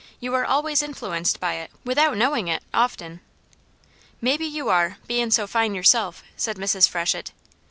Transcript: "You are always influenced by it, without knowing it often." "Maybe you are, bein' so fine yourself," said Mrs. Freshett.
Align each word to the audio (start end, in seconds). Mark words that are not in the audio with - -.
"You 0.19 0.33
are 0.33 0.45
always 0.45 0.81
influenced 0.81 1.39
by 1.39 1.57
it, 1.57 1.69
without 1.85 2.17
knowing 2.17 2.47
it 2.47 2.63
often." 2.73 3.19
"Maybe 4.19 4.45
you 4.47 4.67
are, 4.67 4.97
bein' 5.05 5.29
so 5.29 5.45
fine 5.45 5.75
yourself," 5.75 6.23
said 6.35 6.57
Mrs. 6.57 6.89
Freshett. 6.89 7.31